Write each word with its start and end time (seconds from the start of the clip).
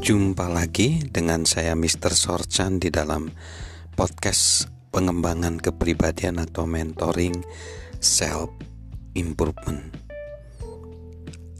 Jumpa 0.00 0.48
lagi 0.48 1.04
dengan 1.12 1.44
saya 1.44 1.76
Mr. 1.76 2.16
Sorchan 2.16 2.80
di 2.80 2.88
dalam 2.88 3.28
podcast 3.92 4.64
pengembangan 4.88 5.60
kepribadian 5.60 6.40
atau 6.40 6.64
mentoring 6.64 7.36
self 8.00 8.48
improvement. 9.12 9.92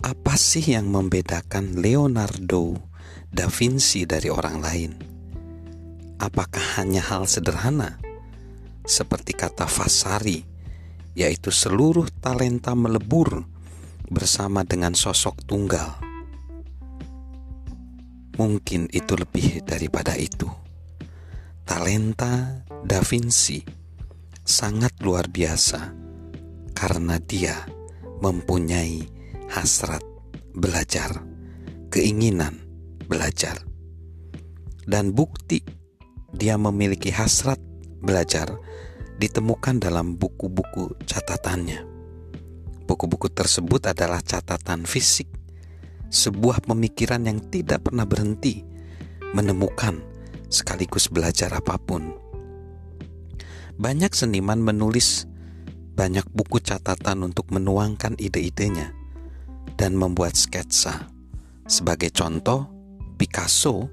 Apa 0.01 0.41
sih 0.41 0.65
yang 0.73 0.89
membedakan 0.89 1.85
Leonardo 1.85 2.81
da 3.29 3.45
Vinci 3.53 4.09
dari 4.09 4.33
orang 4.33 4.57
lain? 4.65 4.93
Apakah 6.17 6.81
hanya 6.81 7.05
hal 7.13 7.29
sederhana 7.29 8.01
seperti 8.89 9.37
kata 9.37 9.69
Vasari, 9.69 10.49
yaitu 11.13 11.53
seluruh 11.53 12.09
talenta 12.25 12.73
melebur 12.73 13.45
bersama 14.09 14.65
dengan 14.65 14.97
sosok 14.97 15.45
tunggal? 15.45 16.10
Mungkin 18.41 18.89
itu 18.89 19.21
lebih 19.21 19.69
daripada 19.69 20.17
itu. 20.17 20.49
Talenta 21.69 22.65
Da 22.89 23.05
Vinci 23.05 23.61
sangat 24.41 24.97
luar 25.05 25.29
biasa 25.29 25.93
karena 26.73 27.21
dia 27.21 27.69
mempunyai 28.25 29.05
hasrat 29.53 30.01
belajar, 30.57 31.21
keinginan 31.93 32.65
belajar, 33.05 33.61
dan 34.89 35.13
bukti 35.13 35.61
dia 36.33 36.57
memiliki 36.57 37.13
hasrat 37.13 37.61
belajar 38.01 38.57
ditemukan 39.21 39.85
dalam 39.85 40.17
buku-buku 40.17 40.97
catatannya. 41.05 41.85
Buku-buku 42.89 43.29
tersebut 43.29 43.93
adalah 43.93 44.25
catatan 44.25 44.89
fisik 44.89 45.29
sebuah 46.11 46.67
pemikiran 46.67 47.23
yang 47.23 47.39
tidak 47.49 47.87
pernah 47.87 48.05
berhenti 48.05 48.67
menemukan 49.31 50.03
sekaligus 50.51 51.07
belajar 51.07 51.55
apa 51.55 51.79
pun. 51.79 52.11
Banyak 53.81 54.13
seniman 54.13 54.61
menulis 54.61 55.25
banyak 55.95 56.27
buku 56.35 56.61
catatan 56.61 57.25
untuk 57.25 57.49
menuangkan 57.55 58.19
ide-idenya 58.19 58.93
dan 59.79 59.97
membuat 59.97 60.37
sketsa. 60.37 61.09
Sebagai 61.71 62.11
contoh, 62.11 62.67
Picasso 63.17 63.89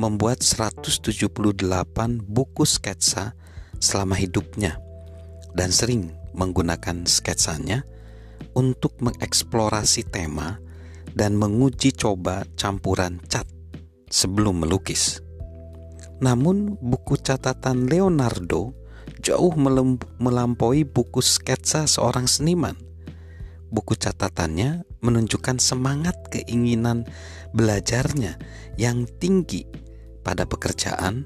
membuat 0.00 0.40
178 0.40 1.60
buku 2.24 2.64
sketsa 2.64 3.36
selama 3.76 4.16
hidupnya 4.16 4.80
dan 5.52 5.74
sering 5.74 6.14
menggunakan 6.32 7.04
sketsanya 7.04 7.84
untuk 8.56 8.96
mengeksplorasi 9.02 10.08
tema 10.08 10.60
dan 11.14 11.36
menguji 11.36 11.94
coba 11.94 12.46
campuran 12.54 13.18
cat 13.26 13.46
sebelum 14.10 14.62
melukis. 14.62 15.22
Namun, 16.20 16.76
buku 16.76 17.16
catatan 17.16 17.88
Leonardo 17.88 18.76
jauh 19.20 19.52
melampaui 20.20 20.84
buku 20.84 21.20
sketsa 21.20 21.84
seorang 21.84 22.28
seniman. 22.28 22.76
Buku 23.70 23.94
catatannya 23.94 24.82
menunjukkan 24.98 25.62
semangat 25.62 26.18
keinginan 26.34 27.06
belajarnya 27.54 28.34
yang 28.74 29.06
tinggi 29.22 29.62
pada 30.26 30.44
pekerjaan 30.44 31.24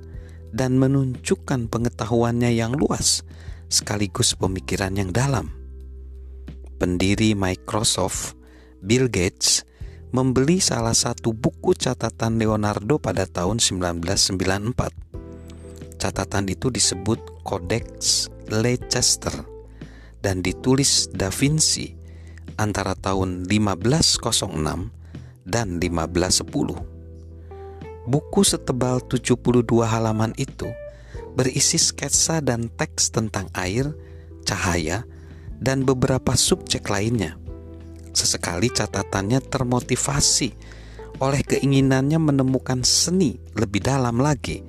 dan 0.53 0.77
menunjukkan 0.77 1.73
pengetahuannya 1.73 2.53
yang 2.53 2.77
luas 2.77 3.25
sekaligus 3.73 4.37
pemikiran 4.37 4.95
yang 4.95 5.11
dalam. 5.11 5.51
Pendiri 6.77 7.33
Microsoft, 7.33 8.37
Bill 8.85 9.09
Gates, 9.09 9.65
membeli 10.15 10.63
salah 10.63 10.95
satu 10.95 11.35
buku 11.35 11.75
catatan 11.75 12.39
Leonardo 12.39 13.03
pada 13.03 13.27
tahun 13.27 13.59
1994. 13.59 15.99
Catatan 15.99 16.47
itu 16.47 16.71
disebut 16.71 17.43
Codex 17.43 18.31
Leicester 18.47 19.35
dan 20.23 20.39
ditulis 20.39 21.11
Da 21.11 21.35
Vinci 21.35 21.99
antara 22.55 22.95
tahun 22.95 23.51
1506 23.51 25.43
dan 25.43 25.83
1510. 25.83 28.07
Buku 28.07 28.41
setebal 28.47 29.03
72 29.11 29.35
halaman 29.83 30.31
itu 30.39 30.71
berisi 31.35 31.75
sketsa 31.75 32.39
dan 32.39 32.71
teks 32.71 33.11
tentang 33.11 33.51
air, 33.59 33.91
cahaya, 34.47 35.03
dan 35.59 35.83
beberapa 35.83 36.39
subjek 36.39 36.87
lainnya. 36.87 37.35
Sesekali 38.15 38.71
catatannya 38.71 39.43
termotivasi 39.43 40.55
oleh 41.19 41.43
keinginannya 41.43 42.19
menemukan 42.23 42.87
seni 42.87 43.39
lebih 43.59 43.83
dalam 43.83 44.23
lagi, 44.23 44.63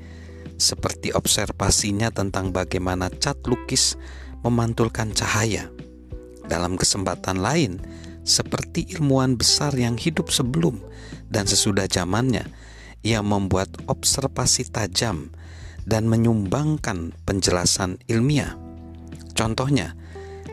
seperti 0.58 1.14
observasinya 1.14 2.10
tentang 2.10 2.50
bagaimana 2.50 3.14
cat 3.14 3.38
lukis 3.46 3.98
memantulkan 4.42 5.14
cahaya. 5.14 5.70
Dalam 6.46 6.78
kesempatan 6.78 7.42
lain, 7.42 7.82
seperti 8.26 8.90
ilmuwan 8.98 9.38
besar 9.38 9.74
yang 9.78 9.98
hidup 9.98 10.34
sebelum 10.34 10.82
dan 11.30 11.46
sesudah 11.46 11.86
zamannya, 11.86 12.50
ia 13.06 13.22
membuat 13.22 13.70
observasi 13.86 14.74
tajam 14.74 15.30
dan 15.86 16.10
menyumbangkan 16.10 17.14
penjelasan 17.30 18.02
ilmiah. 18.10 18.58
Contohnya, 19.38 19.94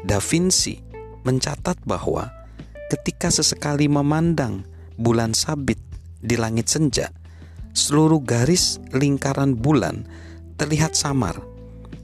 Da 0.05 0.21
Vinci 0.21 0.85
mencatat 1.25 1.81
bahwa 1.89 2.42
ketika 2.93 3.33
sesekali 3.33 3.89
memandang 3.89 4.69
bulan 5.01 5.33
sabit 5.33 5.81
di 6.21 6.37
langit 6.37 6.69
senja, 6.69 7.09
seluruh 7.73 8.21
garis 8.21 8.85
lingkaran 8.93 9.57
bulan 9.57 10.05
terlihat 10.61 10.93
samar. 10.93 11.41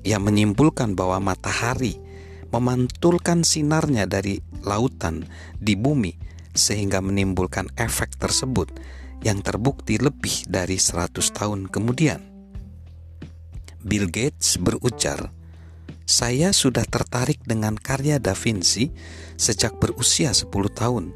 Ia 0.00 0.16
menyimpulkan 0.16 0.96
bahwa 0.96 1.20
matahari 1.20 2.00
memantulkan 2.48 3.44
sinarnya 3.44 4.08
dari 4.08 4.40
lautan 4.64 5.28
di 5.60 5.76
bumi 5.76 6.16
sehingga 6.56 7.04
menimbulkan 7.04 7.68
efek 7.76 8.16
tersebut 8.16 8.72
yang 9.20 9.44
terbukti 9.44 10.00
lebih 10.00 10.48
dari 10.48 10.80
100 10.80 11.12
tahun 11.36 11.68
kemudian. 11.68 12.24
Bill 13.84 14.08
Gates 14.08 14.56
berujar, 14.56 15.28
saya 16.08 16.56
sudah 16.56 16.88
tertarik 16.88 17.36
dengan 17.44 17.76
karya 17.76 18.16
Da 18.16 18.32
Vinci 18.32 18.88
sejak 19.36 19.76
berusia 19.76 20.32
10 20.32 20.48
tahun. 20.72 21.12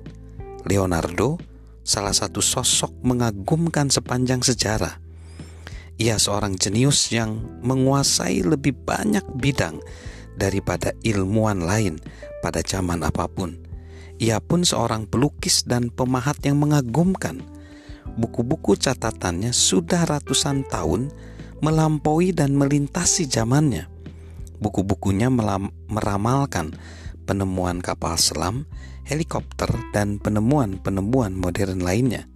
Leonardo 0.69 1.41
salah 1.80 2.12
satu 2.12 2.44
sosok 2.44 3.00
mengagumkan 3.00 3.88
sepanjang 3.88 4.44
sejarah. 4.44 5.00
Ia 5.97 6.20
seorang 6.20 6.60
jenius 6.60 7.08
yang 7.08 7.41
menguasai 7.64 8.44
lebih 8.44 8.76
banyak 8.84 9.25
bidang 9.41 9.80
daripada 10.36 10.92
ilmuwan 11.00 11.64
lain 11.64 11.97
pada 12.44 12.60
zaman 12.60 13.00
apa 13.00 13.24
pun. 13.32 13.56
Ia 14.20 14.44
pun 14.44 14.60
seorang 14.60 15.09
pelukis 15.09 15.64
dan 15.64 15.88
pemahat 15.88 16.36
yang 16.44 16.60
mengagumkan. 16.60 17.41
Buku-buku 18.20 18.76
catatannya 18.76 19.56
sudah 19.56 20.04
ratusan 20.04 20.69
tahun 20.69 21.09
melampaui 21.64 22.36
dan 22.36 22.53
melintasi 22.53 23.24
zamannya. 23.24 23.91
Buku-bukunya 24.62 25.27
meramalkan 25.91 26.78
penemuan 27.27 27.83
kapal 27.83 28.15
selam, 28.15 28.71
helikopter, 29.03 29.67
dan 29.91 30.23
penemuan-penemuan 30.23 31.34
modern 31.34 31.83
lainnya. 31.83 32.31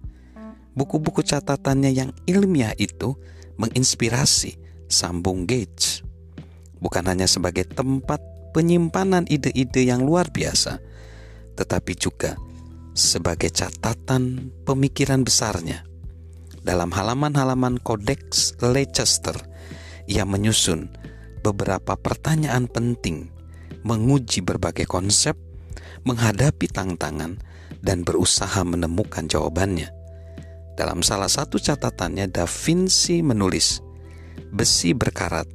Buku-buku 0.75 1.23
catatannya 1.23 1.89
yang 1.95 2.11
ilmiah 2.27 2.75
itu 2.75 3.15
menginspirasi 3.55 4.59
sambung 4.91 5.47
Gates. 5.47 6.03
Bukan 6.83 7.07
hanya 7.07 7.25
sebagai 7.25 7.63
tempat 7.65 8.19
penyimpanan 8.51 9.25
ide-ide 9.31 9.87
yang 9.87 10.03
luar 10.03 10.29
biasa, 10.29 10.83
tetapi 11.57 11.95
juga 11.97 12.37
sebagai 12.91 13.49
catatan 13.49 14.53
pemikiran 14.67 15.23
besarnya. 15.23 15.87
Dalam 16.61 16.91
halaman-halaman 16.91 17.79
Codex 17.79 18.51
Leicester, 18.59 19.39
ia 20.05 20.27
menyusun 20.27 20.91
beberapa 21.51 21.95
pertanyaan 21.95 22.67
penting, 22.67 23.31
menguji 23.87 24.43
berbagai 24.43 24.83
konsep, 24.83 25.39
menghadapi 26.03 26.67
tantangan, 26.67 27.39
dan 27.79 28.03
berusaha 28.03 28.67
menemukan 28.67 29.31
jawabannya. 29.31 29.87
Dalam 30.75 31.01
salah 31.01 31.31
satu 31.31 31.55
catatannya, 31.57 32.27
Da 32.27 32.43
Vinci 32.43 33.23
menulis, 33.23 33.79
"Besi 34.51 34.91
berkarat 34.91 35.47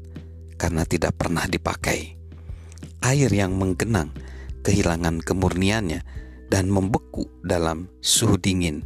karena 0.56 0.88
tidak 0.88 1.20
pernah 1.20 1.44
dipakai. 1.44 2.16
Air 3.04 3.30
yang 3.30 3.54
menggenang 3.58 4.16
kehilangan 4.64 5.20
kemurniannya 5.20 6.00
dan 6.48 6.72
membeku 6.72 7.28
dalam 7.44 7.90
suhu 8.00 8.40
dingin. 8.40 8.82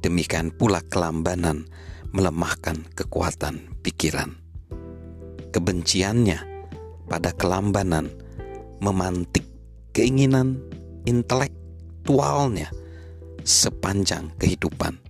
Demikian 0.00 0.54
pula 0.54 0.80
kelambanan 0.80 1.68
melemahkan 2.10 2.88
kekuatan 2.96 3.78
pikiran." 3.84 4.47
Kebenciannya 5.50 6.38
pada 7.08 7.32
kelambanan 7.32 8.12
memantik 8.78 9.44
keinginan 9.96 10.60
intelektualnya 11.08 12.70
sepanjang 13.42 14.30
kehidupan, 14.36 15.00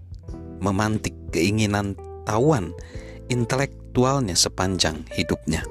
memantik 0.62 1.14
keinginan 1.34 1.98
tahuan 2.24 2.72
intelektualnya 3.28 4.38
sepanjang 4.38 5.04
hidupnya. 5.12 5.64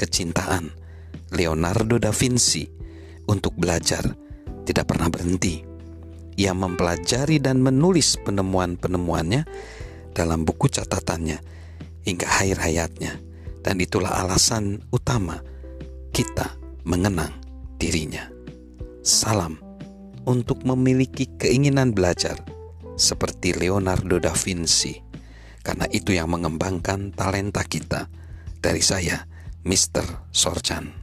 Kecintaan 0.00 0.72
Leonardo 1.36 2.00
da 2.00 2.08
Vinci 2.14 2.64
untuk 3.28 3.52
belajar 3.58 4.02
tidak 4.64 4.88
pernah 4.88 5.12
berhenti. 5.12 5.60
Ia 6.40 6.56
mempelajari 6.56 7.36
dan 7.36 7.60
menulis 7.60 8.16
penemuan-penemuannya 8.24 9.44
dalam 10.16 10.48
buku 10.48 10.72
catatannya 10.72 11.36
hingga 12.08 12.26
akhir 12.26 12.56
hayatnya. 12.64 13.12
Dan 13.60 13.76
itulah 13.80 14.24
alasan 14.24 14.80
utama 14.92 15.40
kita 16.10 16.56
mengenang 16.84 17.32
dirinya. 17.76 18.28
Salam 19.00 19.60
untuk 20.28 20.64
memiliki 20.68 21.28
keinginan 21.40 21.96
belajar 21.96 22.36
seperti 23.00 23.56
Leonardo 23.56 24.20
da 24.20 24.36
Vinci, 24.36 25.00
karena 25.64 25.88
itu 25.88 26.12
yang 26.12 26.28
mengembangkan 26.28 27.16
talenta 27.16 27.64
kita. 27.64 28.12
Dari 28.60 28.84
saya, 28.84 29.24
Mr. 29.64 30.28
Sorchan. 30.28 30.99